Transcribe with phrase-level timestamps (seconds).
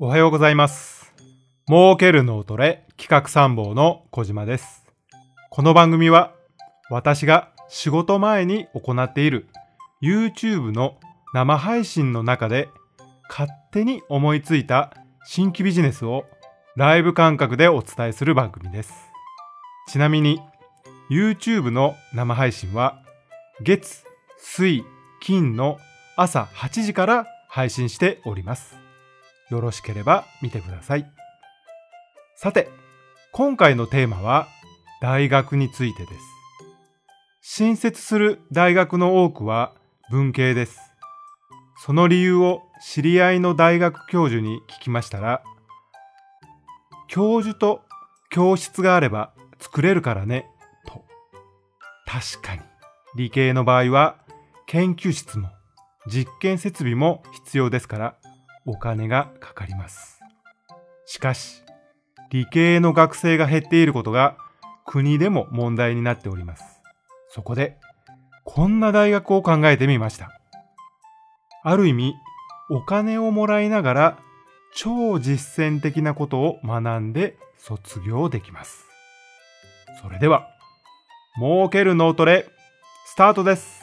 [0.00, 1.12] おはようございます。
[1.66, 4.86] 儲ける脳トレ企画参謀の小島です。
[5.50, 6.34] この番組は
[6.88, 9.48] 私が仕事前に行っている
[10.00, 11.00] YouTube の
[11.34, 12.68] 生配信の中で
[13.28, 14.94] 勝手に思いついた
[15.24, 16.26] 新規ビジネスを
[16.76, 18.92] ライブ感覚でお伝えする番組です。
[19.88, 20.40] ちなみに
[21.10, 23.02] YouTube の生配信は
[23.60, 24.04] 月、
[24.36, 24.84] 水、
[25.20, 25.78] 金の
[26.14, 28.77] 朝8時から配信しております。
[29.50, 31.10] よろしければ見てください。
[32.36, 32.68] さて、
[33.32, 34.48] 今回のテーマは
[35.00, 36.20] 大学についてです。
[37.40, 39.72] 新設する大学の多くは
[40.10, 40.78] 文系です。
[41.84, 45.42] その理由を知り合いの大学教授に聞きましたら、
[47.08, 47.82] 教授と
[48.30, 50.46] 教室があれば作れるからね、
[50.86, 51.04] と。
[52.06, 52.62] 確かに、
[53.16, 54.18] 理系の場合は
[54.66, 55.48] 研究室も
[56.06, 58.18] 実験設備も必要ですから、
[58.68, 60.20] お金がかかります。
[61.06, 61.62] しかし、
[62.30, 64.36] 理系の学生が減っていることが
[64.84, 66.82] 国でも問題になっております。
[67.30, 67.78] そこで、
[68.44, 70.38] こんな大学を考えてみました。
[71.64, 72.14] ある意味、
[72.68, 74.18] お金をもらいながら
[74.74, 78.84] 超実践的なことを学んで卒業できます。
[80.02, 80.46] それでは、
[81.40, 82.46] 儲ける脳トレ、
[83.06, 83.77] スタートです。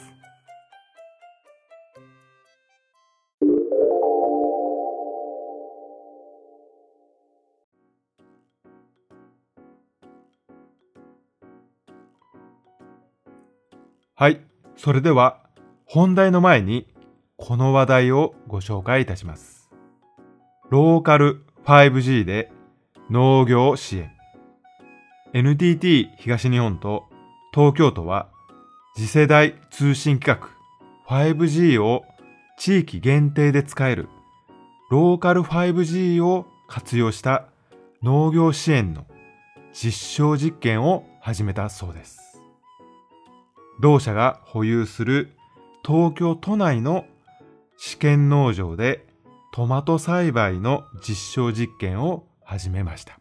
[14.18, 14.40] はい。
[14.78, 15.42] それでは、
[15.84, 16.86] 本題の前に、
[17.36, 19.70] この話題をご紹介いたします。
[20.70, 22.50] ローカル 5G で
[23.10, 24.10] 農業支援。
[25.34, 27.04] NTT 東日本と
[27.52, 28.30] 東京都は、
[28.96, 30.48] 次世代通信規格
[31.06, 32.02] 5G を
[32.56, 34.08] 地域限定で使える
[34.90, 37.48] ローカル 5G を活用した
[38.02, 39.04] 農業支援の
[39.74, 42.25] 実証実験を始めたそうです。
[43.80, 45.32] 同社が保有する
[45.84, 47.04] 東京都内の
[47.76, 49.06] 試験農場で
[49.52, 53.18] トマト栽培の実証実験を始めました。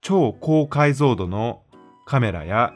[0.00, 1.62] 超高解像度の
[2.06, 2.72] カメラや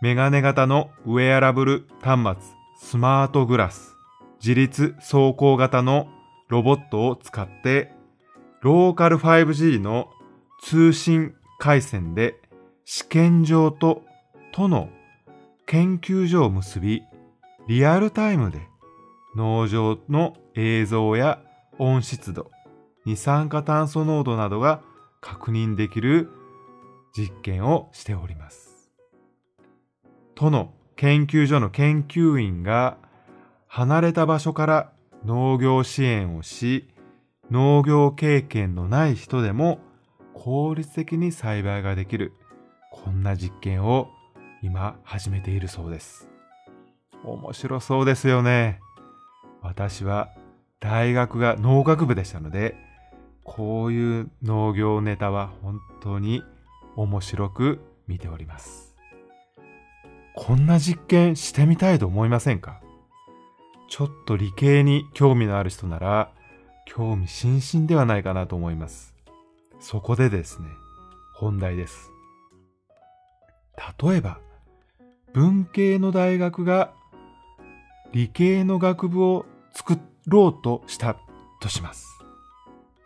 [0.00, 3.94] メガネ型のウェアラブル端末スマートグラス、
[4.40, 6.08] 自立走行型の
[6.48, 7.92] ロボットを使って
[8.62, 10.08] ローカル 5G の
[10.62, 12.40] 通信回線で
[12.84, 14.02] 試験場と
[14.52, 14.88] 都の
[15.70, 17.02] 研究所を結び、
[17.68, 18.66] リアルタイムで
[19.36, 21.42] 農場の映像や
[21.78, 22.50] 温湿度、
[23.04, 24.80] 二酸化炭素濃度などが
[25.20, 26.30] 確認できる
[27.14, 28.90] 実験をしております。
[30.34, 32.96] 都の研究所の研究員が
[33.66, 34.92] 離れた場所から
[35.26, 36.88] 農業支援をし、
[37.50, 39.80] 農業経験のない人でも
[40.32, 42.32] 効率的に栽培ができる、
[42.90, 44.08] こんな実験を
[44.62, 46.28] 今始めているそうです。
[47.24, 48.80] 面白そうですよね。
[49.62, 50.30] 私は
[50.80, 52.76] 大学が農学部でしたので、
[53.44, 56.42] こういう農業ネタは本当に
[56.96, 58.96] 面白く見ております。
[60.34, 62.80] こんな実験してみたいと思いませんか？
[63.88, 66.30] ちょっと理系に興味のある人なら
[66.84, 69.14] 興味津々ではないかなと思います。
[69.80, 70.68] そこでですね、
[71.34, 72.10] 本題です。
[74.02, 74.40] 例えば、
[75.32, 76.92] 文系の大学が
[78.12, 81.16] 理系の学部を作ろうとした
[81.60, 82.06] とします。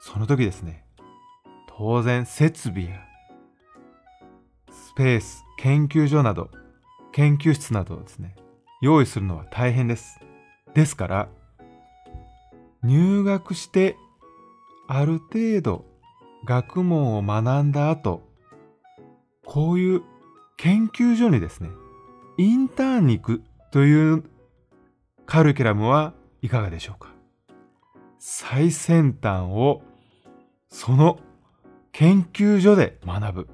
[0.01, 0.85] その時ですね、
[1.67, 3.01] 当然設備や
[4.71, 6.51] スペース、研究所など、
[7.13, 8.37] 研究室などをですね、
[8.81, 10.21] 用意するのは大変です。
[10.75, 11.29] ですから、
[12.83, 13.97] 入学して
[14.89, 15.85] ある程度
[16.45, 18.23] 学問を学んだ後、
[19.45, 20.03] こういう
[20.57, 21.71] 研究所にですね、
[22.43, 24.25] インターンに行くという
[25.27, 27.11] カリキュラムはいかがでしょうか？
[28.19, 29.83] 最先端を
[30.69, 31.21] その
[31.93, 33.49] 研究所で学ぶ。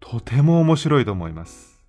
[0.00, 1.80] とても面白いと思います。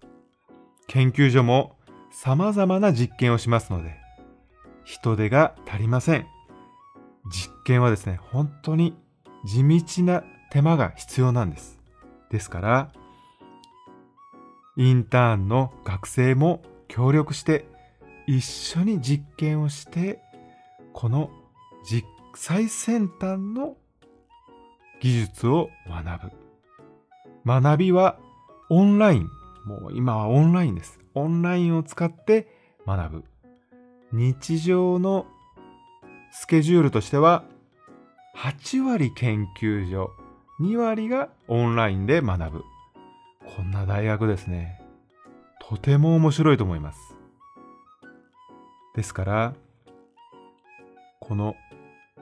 [0.87, 1.77] 研究所も
[2.11, 3.95] 様々な実験をしますので、
[4.83, 6.27] 人手が足りません。
[7.31, 8.93] 実験はですね、本当に
[9.45, 11.79] 地道な手間が必要なんです。
[12.29, 12.91] ですから、
[14.75, 17.65] インターンの学生も協力して
[18.27, 20.19] 一緒に実験をして
[20.93, 21.29] この
[21.85, 23.77] 実最先端の
[24.99, 26.31] 技術を学ぶ。
[27.45, 28.17] 学びは
[28.69, 29.29] オンライン。
[29.65, 30.99] もう今はオンラインです。
[31.13, 32.47] オンラインを使って
[32.87, 33.23] 学ぶ。
[34.11, 35.27] 日常の
[36.31, 37.43] スケジュールとしては
[38.37, 40.11] 8割研究所、
[40.59, 42.63] 2割がオンラインで学ぶ。
[43.55, 44.81] こんな大学ですね。
[45.61, 47.15] とても面白いと思います。
[48.95, 49.53] ですから、
[51.19, 51.55] この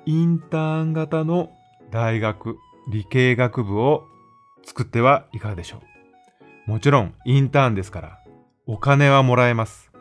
[0.06, 1.52] インターン型の
[1.90, 2.58] 大学、
[2.90, 4.04] 理系学部を
[4.64, 5.82] 作ってはいかがでしょ
[6.68, 6.72] う。
[6.72, 8.20] もちろんインターンですから、
[8.68, 9.92] お金はもらえます。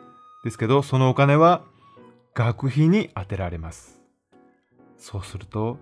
[0.43, 1.63] ですけど、そのお金は
[2.33, 4.01] 学費に充てられます。
[4.97, 5.77] そうすると、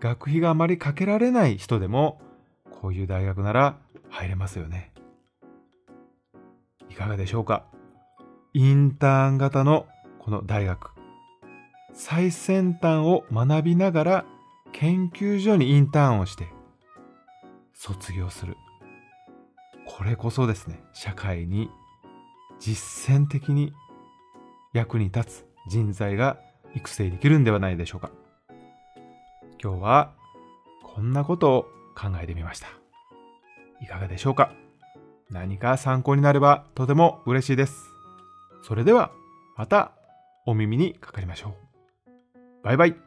[0.00, 2.20] 学費があまりかけられない人でも、
[2.80, 3.78] こういう大学なら
[4.16, 4.94] 入れますよね。
[6.88, 7.66] いかがでしょうか？
[8.54, 9.86] インターン型の
[10.18, 10.92] この大学。
[11.92, 14.24] 最先端を学びながら
[14.72, 16.48] 研究所にインターンをして
[17.74, 18.56] 卒業する。
[19.86, 21.70] これこそですね、社会に
[22.58, 23.74] 実践的に
[24.72, 26.38] 役に立つ人材が
[26.74, 28.10] 育成できるんではないでしょうか。
[29.62, 30.14] 今日は
[30.82, 31.62] こんなことを
[31.94, 32.68] 考えてみました。
[33.80, 34.52] いかがでしょうか？
[35.30, 37.84] 何か参考になればとても嬉しいです。
[38.62, 39.10] それでは
[39.56, 39.92] また
[40.46, 41.54] お耳にかかりましょう。
[42.64, 43.05] バイバイ。